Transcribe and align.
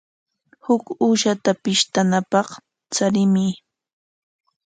Huk 0.65 0.83
uushata 1.05 1.51
pishtanapaq 1.63 2.47
charimuy. 2.93 3.51